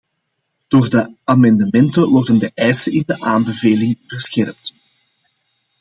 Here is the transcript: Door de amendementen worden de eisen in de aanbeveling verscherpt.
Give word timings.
Door 0.67 0.89
de 0.89 1.15
amendementen 1.23 2.09
worden 2.09 2.39
de 2.39 2.51
eisen 2.53 2.91
in 2.91 3.03
de 3.05 3.19
aanbeveling 3.19 3.97
verscherpt. 4.07 4.73